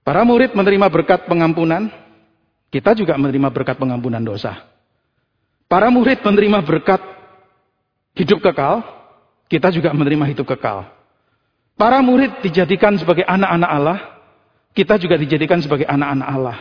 [0.00, 1.92] Para murid menerima berkat pengampunan.
[2.72, 4.56] Kita juga menerima berkat pengampunan dosa.
[5.68, 7.00] Para murid menerima berkat
[8.16, 8.84] hidup kekal,
[9.52, 10.88] kita juga menerima hidup kekal.
[11.76, 13.98] Para murid dijadikan sebagai anak-anak Allah,
[14.78, 16.58] kita juga dijadikan sebagai anak-anak Allah.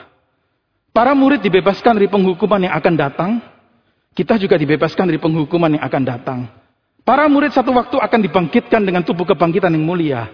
[0.89, 3.31] Para murid dibebaskan dari penghukuman yang akan datang,
[4.17, 6.39] kita juga dibebaskan dari penghukuman yang akan datang.
[7.05, 10.25] Para murid satu waktu akan dibangkitkan dengan tubuh kebangkitan yang mulia.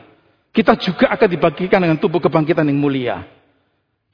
[0.56, 3.28] Kita juga akan dibangkitkan dengan tubuh kebangkitan yang mulia.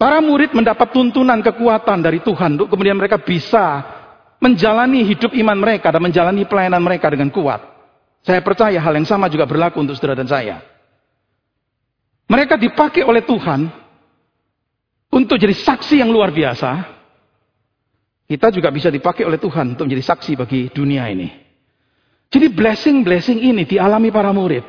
[0.01, 3.85] Para murid mendapat tuntunan kekuatan dari Tuhan untuk kemudian mereka bisa
[4.41, 7.61] menjalani hidup iman mereka dan menjalani pelayanan mereka dengan kuat.
[8.25, 10.78] Saya percaya hal yang sama juga berlaku untuk saudara dan saya.
[12.29, 13.65] Mereka dipakai oleh Tuhan
[15.09, 17.01] untuk jadi saksi yang luar biasa.
[18.29, 21.33] Kita juga bisa dipakai oleh Tuhan untuk menjadi saksi bagi dunia ini.
[22.29, 24.61] Jadi blessing-blessing ini dialami para murid.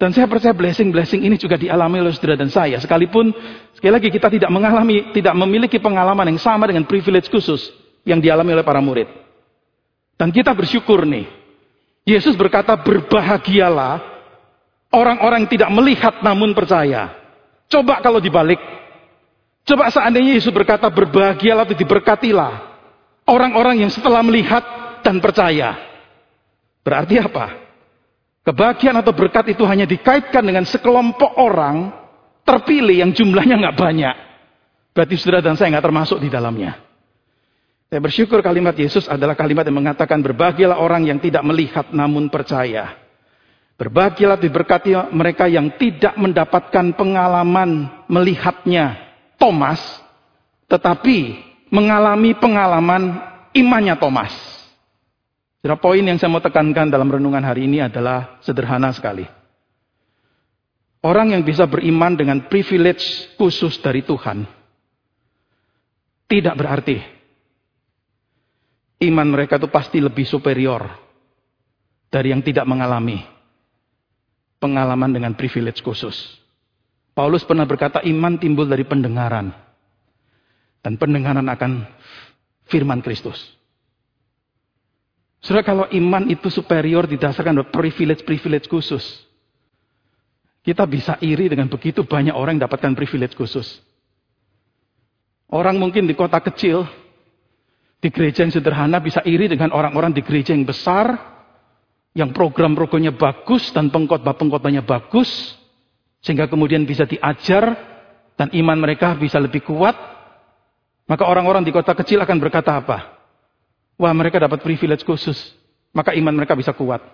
[0.00, 2.80] Dan saya percaya blessing-blessing ini juga dialami oleh saudara dan saya.
[2.80, 3.36] Sekalipun
[3.76, 7.68] sekali lagi kita tidak mengalami, tidak memiliki pengalaman yang sama dengan privilege khusus
[8.08, 9.12] yang dialami oleh para murid.
[10.16, 11.28] Dan kita bersyukur nih.
[12.08, 14.09] Yesus berkata berbahagialah
[14.90, 17.14] orang-orang tidak melihat namun percaya.
[17.70, 18.58] Coba kalau dibalik.
[19.62, 22.52] Coba seandainya Yesus berkata berbahagialah atau diberkatilah.
[23.30, 24.62] Orang-orang yang setelah melihat
[25.06, 25.78] dan percaya.
[26.82, 27.46] Berarti apa?
[28.42, 31.92] Kebahagiaan atau berkat itu hanya dikaitkan dengan sekelompok orang
[32.42, 34.16] terpilih yang jumlahnya nggak banyak.
[34.90, 36.74] Berarti saudara dan saya nggak termasuk di dalamnya.
[37.90, 43.09] Saya bersyukur kalimat Yesus adalah kalimat yang mengatakan berbahagialah orang yang tidak melihat namun percaya.
[43.80, 49.00] Berbahagialah diberkati mereka yang tidak mendapatkan pengalaman melihatnya
[49.40, 49.80] Thomas,
[50.68, 51.40] tetapi
[51.72, 53.24] mengalami pengalaman
[53.56, 54.36] imannya Thomas.
[55.64, 59.24] Jadi poin yang saya mau tekankan dalam renungan hari ini adalah sederhana sekali.
[61.00, 64.44] Orang yang bisa beriman dengan privilege khusus dari Tuhan
[66.28, 67.00] tidak berarti
[69.08, 70.84] iman mereka itu pasti lebih superior
[72.12, 73.39] dari yang tidak mengalami
[74.60, 76.38] pengalaman dengan privilege khusus.
[77.16, 79.50] Paulus pernah berkata iman timbul dari pendengaran
[80.84, 81.88] dan pendengaran akan
[82.70, 83.58] firman Kristus.
[85.40, 89.24] Saudara kalau iman itu superior didasarkan pada privilege-privilege khusus.
[90.60, 93.80] Kita bisa iri dengan begitu banyak orang yang dapatkan privilege khusus.
[95.48, 96.84] Orang mungkin di kota kecil
[97.98, 101.16] di gereja yang sederhana bisa iri dengan orang-orang di gereja yang besar
[102.14, 105.54] yang program-programnya bagus dan pengkhotbah-pengkhotbahnya bagus
[106.20, 107.76] sehingga kemudian bisa diajar
[108.34, 109.94] dan iman mereka bisa lebih kuat,
[111.06, 113.20] maka orang-orang di kota kecil akan berkata apa?
[114.00, 115.36] Wah, mereka dapat privilege khusus,
[115.92, 117.04] maka iman mereka bisa kuat.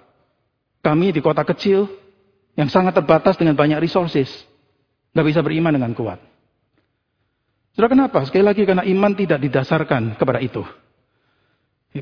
[0.81, 1.91] Kami di kota kecil
[2.55, 4.31] yang sangat terbatas dengan banyak resources,
[5.13, 6.23] nggak bisa beriman dengan kuat.
[7.75, 8.25] Sudah kenapa?
[8.25, 10.65] Sekali lagi karena iman tidak didasarkan kepada itu.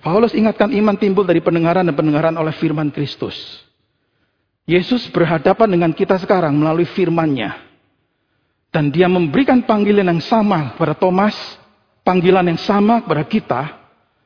[0.01, 3.37] Paulus ingatkan iman timbul dari pendengaran dan pendengaran oleh firman Kristus.
[4.65, 7.61] Yesus berhadapan dengan kita sekarang melalui firman-Nya.
[8.73, 11.37] Dan dia memberikan panggilan yang sama kepada Thomas,
[12.03, 13.63] panggilan yang sama kepada kita,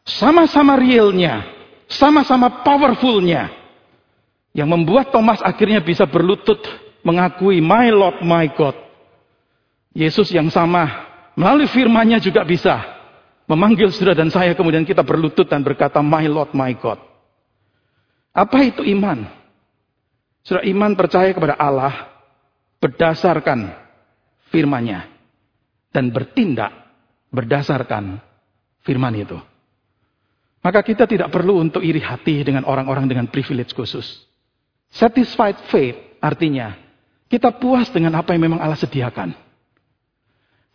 [0.06, 1.44] sama-sama realnya,
[1.90, 3.50] sama-sama powerfulnya.
[4.56, 6.64] Yang membuat Thomas akhirnya bisa berlutut
[7.04, 8.78] mengakui, My Lord, my God.
[9.92, 10.86] Yesus yang sama,
[11.34, 12.97] melalui firman-Nya juga bisa
[13.48, 17.00] memanggil saudara dan saya kemudian kita berlutut dan berkata my Lord my God.
[18.36, 19.26] Apa itu iman?
[20.44, 22.12] Saudara iman percaya kepada Allah
[22.78, 23.72] berdasarkan
[24.52, 25.08] firman-Nya
[25.90, 26.70] dan bertindak
[27.32, 28.20] berdasarkan
[28.84, 29.40] firman itu.
[30.62, 34.28] Maka kita tidak perlu untuk iri hati dengan orang-orang dengan privilege khusus.
[34.92, 36.76] Satisfied faith artinya
[37.28, 39.47] kita puas dengan apa yang memang Allah sediakan.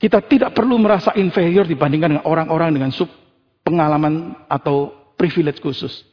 [0.04, 3.08] Kita tidak perlu merasa inferior dibandingkan dengan orang-orang dengan sub
[3.64, 6.04] pengalaman atau privilege khusus.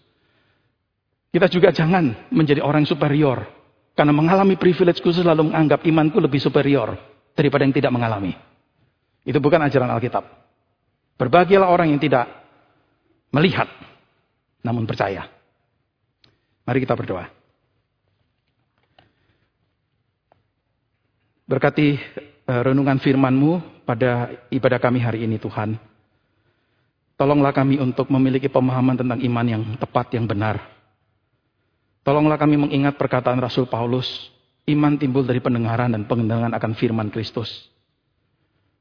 [1.35, 3.51] Kita juga jangan menjadi orang superior.
[3.99, 6.95] Karena mengalami privilege khusus lalu menganggap imanku lebih superior
[7.35, 8.31] daripada yang tidak mengalami.
[9.27, 10.23] Itu bukan ajaran Alkitab.
[11.19, 12.31] Berbahagialah orang yang tidak
[13.35, 13.67] melihat,
[14.63, 15.27] namun percaya.
[16.63, 17.27] Mari kita berdoa.
[21.51, 21.99] Berkati
[22.47, 25.77] renungan firman-Mu pada ibadah kami hari ini Tuhan.
[27.21, 30.57] Tolonglah kami untuk memiliki pemahaman tentang iman yang tepat, yang benar.
[32.01, 34.09] Tolonglah kami mengingat perkataan Rasul Paulus,
[34.65, 37.69] iman timbul dari pendengaran dan pengendangan akan firman Kristus.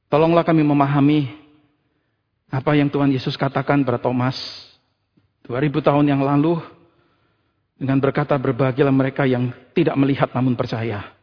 [0.07, 1.27] Tolonglah kami memahami
[2.47, 4.39] apa yang Tuhan Yesus katakan pada Thomas
[5.45, 6.57] 2000 tahun yang lalu
[7.75, 11.18] dengan berkata berbahagialah mereka yang tidak melihat namun percaya.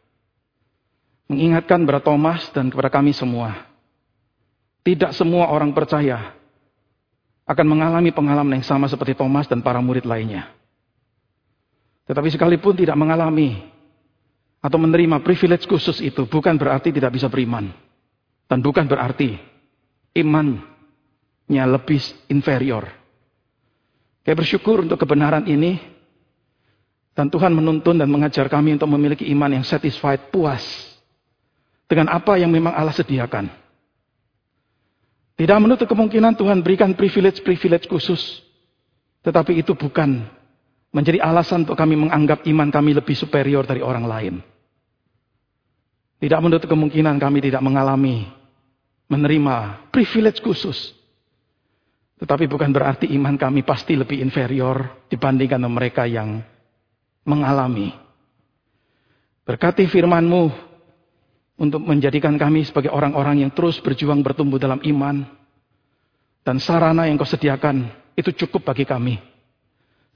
[1.26, 3.76] Mengingatkan kepada Thomas dan kepada kami semua
[4.86, 6.30] tidak semua orang percaya
[7.42, 10.46] akan mengalami pengalaman yang sama seperti Thomas dan para murid lainnya.
[12.06, 13.66] Tetapi sekalipun tidak mengalami
[14.62, 17.74] atau menerima privilege khusus itu bukan berarti tidak bisa beriman.
[18.46, 19.34] Dan bukan berarti
[20.14, 21.98] imannya lebih
[22.30, 22.86] inferior.
[24.22, 25.98] Saya bersyukur untuk kebenaran ini.
[27.10, 30.62] Dan Tuhan menuntun dan mengajar kami untuk memiliki iman yang satisfied, puas.
[31.86, 33.46] Dengan apa yang memang Allah sediakan.
[35.36, 38.40] Tidak menutup kemungkinan Tuhan berikan privilege-privilege khusus.
[39.22, 40.24] Tetapi itu bukan
[40.90, 44.34] menjadi alasan untuk kami menganggap iman kami lebih superior dari orang lain.
[46.16, 48.24] Tidak menutup kemungkinan kami tidak mengalami,
[49.12, 50.96] menerima privilege khusus.
[52.16, 56.40] Tetapi bukan berarti iman kami pasti lebih inferior dibandingkan mereka yang
[57.28, 57.92] mengalami.
[59.44, 60.65] Berkati firmanmu
[61.56, 65.24] untuk menjadikan kami sebagai orang-orang yang terus berjuang bertumbuh dalam iman.
[66.46, 69.18] Dan sarana yang kau sediakan itu cukup bagi kami.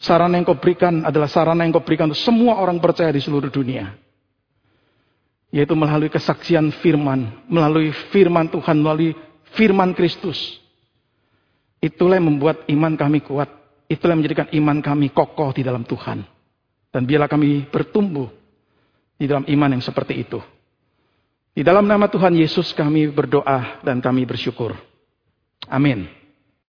[0.01, 3.51] Sarana yang kau berikan adalah sarana yang kau berikan untuk semua orang percaya di seluruh
[3.51, 3.93] dunia.
[5.51, 9.19] Yaitu melalui kesaksian firman, melalui firman Tuhan, melalui
[9.59, 10.63] firman Kristus.
[11.83, 13.51] Itulah yang membuat iman kami kuat.
[13.91, 16.23] Itulah yang menjadikan iman kami kokoh di dalam Tuhan.
[16.95, 18.31] Dan biarlah kami bertumbuh
[19.19, 20.39] di dalam iman yang seperti itu.
[21.51, 24.79] Di dalam nama Tuhan Yesus kami berdoa dan kami bersyukur.
[25.67, 26.20] Amin.